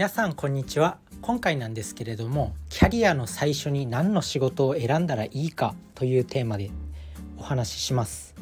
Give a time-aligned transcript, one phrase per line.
[0.00, 0.96] 皆さんこんにちは。
[1.20, 6.70] 今回なんですけれどもキャリアの最初に何の仕事を選んだらいいかというテーマで
[7.36, 8.34] お話しします。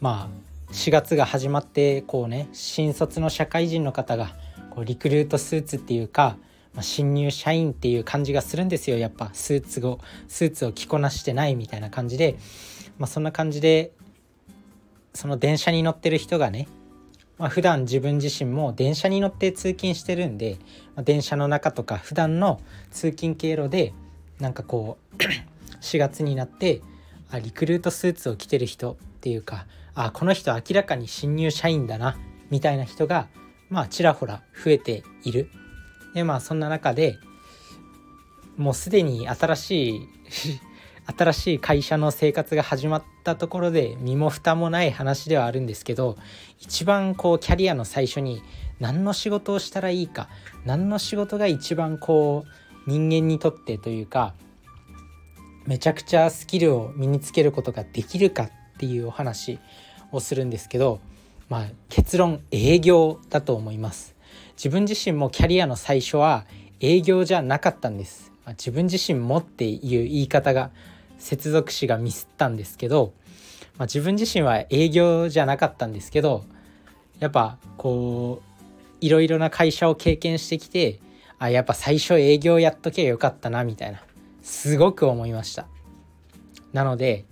[0.00, 4.36] まあ4月が始まってこうね新卒の社会人の方が
[4.70, 6.36] こうリクルートスーツっていうか、
[6.74, 8.98] まあ、新入社員っていう感じがするんですよ。
[8.98, 12.36] やっぱスーツをスーツを着こなしてないみたいな感じで、
[12.98, 13.90] まあ、そんな感じで
[15.12, 16.68] その電車に乗ってる人がね
[17.44, 20.56] まあ、普段自分自身も電車に乗って通勤してるんで、
[20.96, 22.58] まあ、電車の中とか普段の
[22.90, 23.92] 通勤経路で
[24.40, 25.16] なんかこう
[25.82, 26.80] 4月になって
[27.30, 32.16] あリクルートスーツを着てる人っていうかあこの人明らかに新入社員だな
[32.48, 33.28] みたいな人が
[33.68, 35.50] まあちらほら増えている。
[36.14, 37.18] でまあそんな中で
[38.56, 40.08] もうすでに新しい
[41.06, 46.16] 新しい会社の生活が始まったところで身も蓋もない話ではあるんですけど
[46.60, 48.42] 一番こうキャリアの最初に
[48.80, 50.28] 何の仕事をしたらいいか
[50.64, 54.34] 何の仕事が一番こう人間にとってというか
[55.66, 59.58] めちゃくちゃスキルを身につけることができるかっていうお話
[60.12, 61.00] をするんですけど、
[61.48, 64.14] まあ、結論営業だと思います。
[64.56, 66.44] 自分自身もキャリアの最初は
[66.80, 70.70] 営業じゃなかったんです、まあ、自分自身もっていう言い方が
[71.18, 73.12] 接続詞がミスったんですけど、
[73.78, 76.44] まあ、自分自身は営業じゃなかったんですけど
[77.18, 78.54] やっぱこう
[79.04, 81.00] いろいろな会社を経験してきて
[81.38, 84.02] あやっぱ最初営業やっとけばよかったなみたいな
[84.42, 85.66] すごく思いました。
[86.72, 87.24] なので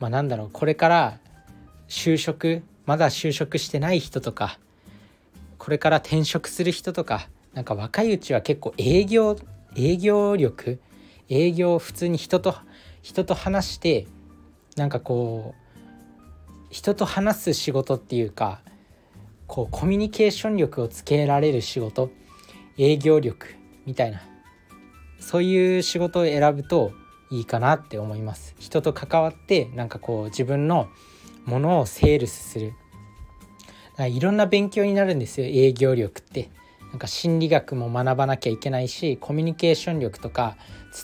[0.00, 1.18] まあなんだろうこれから
[1.88, 4.58] 就職まだ就職してない人とか
[5.58, 9.36] これから転職する人とかなんか若いうちは結構営業
[9.76, 10.80] 営業力
[11.28, 12.54] 営業普通に人と
[13.02, 14.06] 人と話して
[14.76, 15.78] なんかこう
[16.70, 18.60] 人と話す仕事っていうか
[19.46, 22.10] こうコミュニケーション力をつけられる仕事
[22.76, 23.46] 営業力
[23.86, 24.22] みたいな
[25.18, 26.92] そういう仕事を選ぶと
[27.30, 28.54] いいかなって思います。
[28.58, 30.88] 人と関わってなんかこう自分の
[31.44, 32.72] ものをセールスする。
[33.98, 36.50] いろんな勉強になるんですよ営業力って。
[36.90, 40.56] なんか心理学も学ばなきゃいけないしコミュニケーション力とか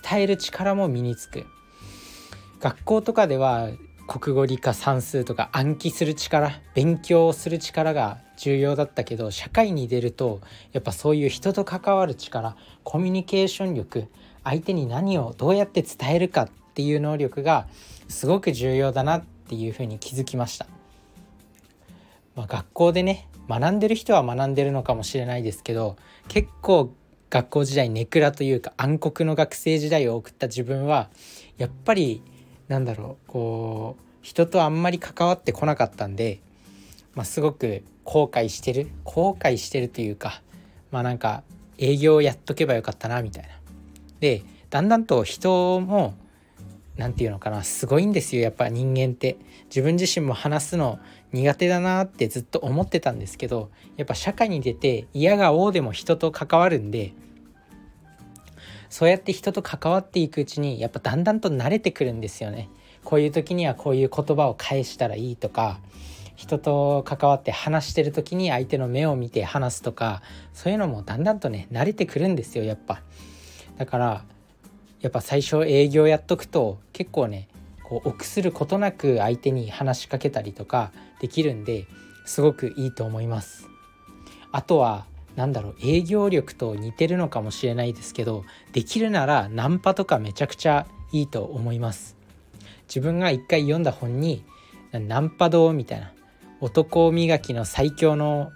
[0.03, 1.45] 伝える力も身につく。
[2.65, 3.69] 学校とかでは
[4.07, 10.41] 国語理科算数とか暗記する力勉強する力が重要だったけど社会に出ると
[10.73, 14.09] やっぱそういう人と関わる力コミュニケーション力
[14.45, 17.67] 相手に何をどうやって伝えるかっていう能力が
[18.09, 20.67] すごく重要だなっていうふうに気づきました。
[22.35, 25.97] まあ、学校でね学んでる人は学んでるのかもしれないですけど
[26.29, 26.95] 結構
[27.29, 31.11] 学校時代ネクラというか暗黒の学生時代を送った自分は
[31.59, 32.23] やっぱり
[32.69, 36.41] なんだろうこう人とあんまり関わってこなかったんで、
[37.15, 40.43] まあ、すごく後悔してる後悔してるというか
[40.91, 41.43] まあなんか
[41.79, 43.49] 営業やっとけばよかったなみたいな。
[44.21, 46.15] でだんだんと人も
[46.97, 49.37] 何て言うのかなすごいんですよやっぱ人間って
[49.67, 50.99] 自分自身も話すの
[51.33, 57.13] 苦手だなってずっと思ってたんですけどやっぱ社会に出て嫌が王でも人と関わるんで
[58.95, 62.69] そうやって人と関わっていくうちにやっぱだんだんと慣れてくるんですよね。
[63.03, 65.81] こういう時にはこういう言葉を返したらいいとか
[66.37, 70.23] 人と関わって話してる時に相手の目を見て話すとか
[70.53, 73.03] そういうのもだんだんとね慣れてくるんですよやっぱ。
[73.79, 74.25] だから
[75.01, 77.49] やっぱ最初営業やっとくと結構ね
[77.83, 81.89] こう臆することなく相手に話しかけたりとかできるんで
[82.27, 83.67] すごくいいと思います。
[84.53, 85.07] あとは
[85.37, 92.17] なんだろう営業力と似てるのかもしれないですけどできるならナンパとかめちゃくちゃいいと思います。
[92.89, 94.45] 自分が一回読んだ本に
[94.93, 96.13] ナンパ道みたいな
[96.61, 98.53] 男磨きの最強の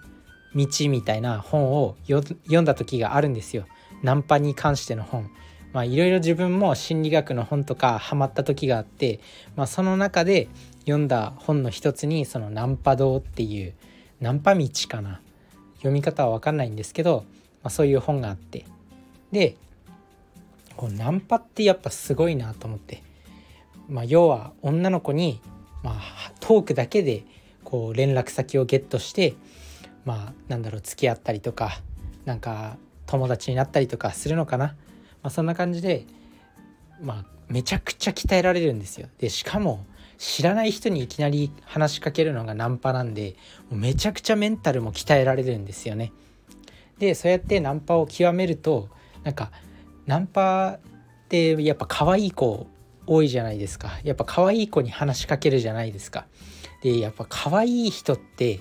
[0.55, 2.22] 道みたいな本を読
[2.62, 3.67] んだ時があるんですよ。
[4.03, 5.31] ナンパに関しての本。
[5.72, 9.21] まあいろいろ自分も心理学の本とかハマった時があって、
[9.56, 10.49] まあ、その中で
[10.81, 13.75] 読んだ本の一つにそのナンパ道っていう
[14.20, 15.20] ナンパ道かな。
[15.78, 17.25] 読み方は分かんないんですけど、
[17.62, 18.64] まあ、そういう本があって。
[19.32, 19.56] で
[20.76, 23.02] こうナンパってやっぱすごいなと思って、
[23.88, 25.40] まあ、要は女の子に、
[25.82, 27.25] まあ、トークだけで
[27.64, 29.34] こう連絡先をゲットして
[30.04, 31.80] まあなんだろう付き合ったりとか
[32.25, 32.76] なんか
[33.06, 34.75] 友達になったりとかするのかな、ま
[35.25, 36.06] あ、そんな感じで、
[37.02, 39.08] まあ、めちゃくちゃ鍛えられるんですよ。
[39.19, 39.84] でしかも
[40.19, 43.37] 知らない人にいきなり話しかけるのがナンパなんで
[43.70, 46.12] めちゃくちゃメンタルも鍛えられるんですよね。
[46.99, 48.88] でそうやってナンパを極めると
[49.23, 49.53] なんか
[50.06, 50.81] ナンパっ
[51.29, 52.67] てやっぱ可愛い子
[53.06, 56.26] 多いじゃないですかやっぱ可愛い子に話しかけるじゃないですか。
[56.82, 58.61] でやっぱ可愛い人って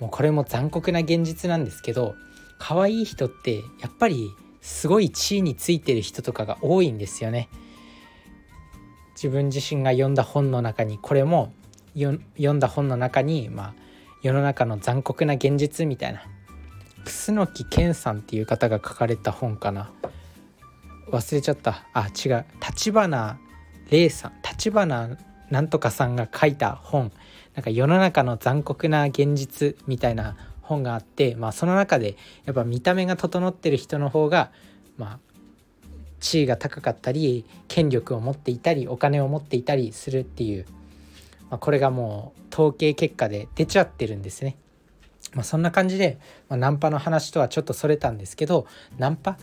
[0.00, 2.14] もうこれも残酷な現実なんですけど
[2.58, 7.48] 可愛い人ってやっぱりすごい地位についてる人とかが多いんですよね。
[9.22, 11.52] 自分自身が読んだ本の中にこれも
[11.94, 13.74] 読んだ本の中に、まあ、
[14.22, 16.22] 世の中の残酷な現実みたいな
[17.04, 19.90] 楠木健さんっていう方が書かれた本かな。
[21.10, 21.86] 忘れちゃった。
[21.92, 22.46] あ違う。
[22.66, 23.38] 立花
[23.90, 24.32] 玲さん。
[24.42, 25.18] 立花
[25.50, 27.12] なんとかさんが書いた本。
[27.54, 34.50] なんか世の中の残酷な現実みたいな本があって、まあ、その中でやっぱ見た目が整ってる人の方が、
[34.96, 35.18] まあ、
[36.20, 40.66] 地位が高かったり権力を持っていたりお金を持っていたりするっていう、
[41.50, 44.56] まあ、これがもう統計結果で出ちゃってるんですね。
[45.32, 46.18] まあ、そんな感じで、
[46.48, 48.66] まあ、ナンパの話とはちょっとそれたんですけど
[48.98, 49.38] ナンパ？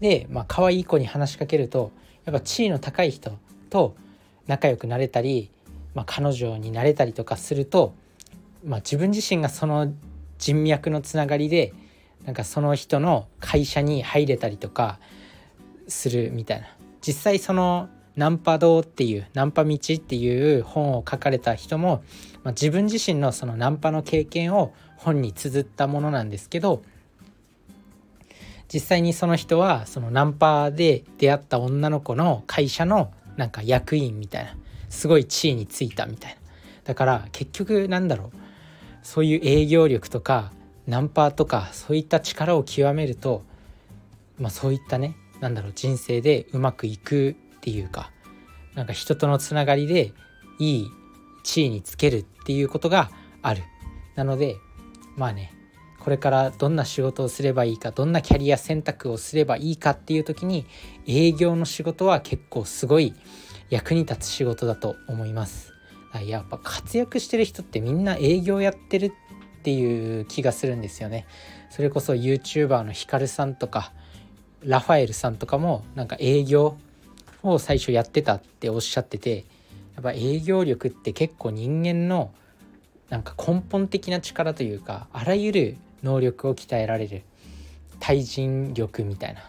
[0.00, 1.92] で、まあ可愛い子に話しかけると
[2.24, 3.38] やっぱ地位の高い人
[3.68, 3.94] と
[4.46, 5.50] 仲良くなれたり、
[5.94, 7.94] まあ、彼女になれたりとかすると、
[8.64, 9.92] まあ、自分自身がその
[10.38, 11.74] 人脈のつながりで
[12.24, 14.98] なんかその人の会社に入れたりとか
[15.90, 16.66] するみたいな。
[17.00, 22.02] 実際そのナンパ道っていうナンパ道っていう本を書かれた人も、
[22.42, 26.82] まあ、自分自身のそのナンパの経験を本に綴ったものなんですけど
[28.72, 34.54] 実際にその人はそのナンパで出会った女の子の会社のなんか役員みたいな
[34.90, 36.38] すごい地位についたみたいな。
[36.84, 38.36] だから結局なんだろう。
[39.02, 40.52] そういう営業力とか
[40.86, 43.42] ナンパとかそういった力を極めると、
[44.38, 48.12] まあ、そういったねなんだろう人生でうまくいくっていうか
[48.74, 50.12] なんか人とのつながりで
[50.58, 50.90] いい
[51.42, 53.10] 地位につけるっていうことが
[53.42, 53.62] ある
[54.14, 54.56] なので
[55.16, 55.52] まあね
[56.00, 60.66] これからどんな仕事をすればいいかどんなキャリア選択をすればいいかっていう時に
[61.06, 63.14] 営業の仕事は結構すごい
[63.68, 65.72] 役に立つ仕事だと思います。
[66.24, 69.06] やっぱ活躍してる人ってみんな営業やってる
[69.60, 71.26] っていう気がするんですよね。
[71.68, 73.92] それこそ YouTuber のヒカルさんとか
[74.64, 76.76] ラファエルさんとかもなんか営業
[77.42, 79.44] を最初やってたっておっしゃってて
[79.94, 82.32] やっぱ営業力って結構人間の
[83.08, 87.22] なんか根本的な力というかあらゆる能力を鍛えられる
[87.98, 89.40] 対人力みたいな、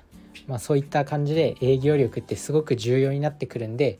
[0.47, 3.99] まあ、そういった感じで営業力ってすごく重要になってくるんで、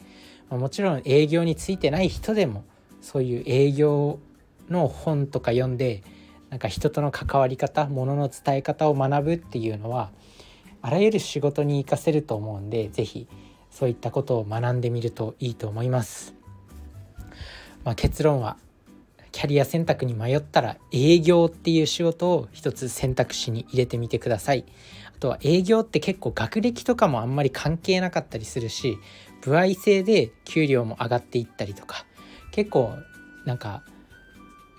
[0.50, 2.64] まあ、もちろん営業についてない人でも
[3.02, 4.20] そういう営業
[4.70, 6.04] の本とか読んで
[6.50, 10.12] なんか人との関わり方ものの伝え方を学ぶっていうのは
[10.82, 13.28] あらゆる仕事に活かせると思うんで是非
[13.70, 16.34] そういったことを学んでみるといいと思います。
[17.84, 18.58] まあ、結論は
[19.32, 24.66] キャリア選択に迷ったら営業っていう仕事を一つ選択肢に入れてみてください。
[25.16, 28.98] あとは営業って結構学歴とかもあんまり関係なかったりするし
[29.42, 32.06] 歩合制で給料も上がっていったりとか
[32.52, 32.96] 結構
[33.46, 33.84] なんか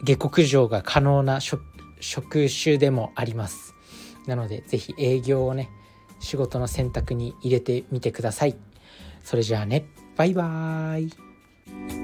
[0.04, 3.74] 下克上が可能な職種でもあります。
[4.26, 5.70] なので是非営業をね
[6.22, 8.56] 仕事の選択に入れてみてください。
[9.22, 9.84] それじゃあね
[10.16, 12.01] バイバーイ